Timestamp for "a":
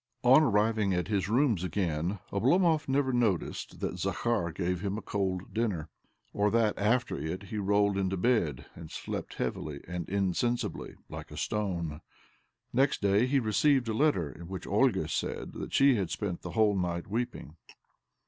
4.97-5.01, 11.29-11.37, 13.89-13.93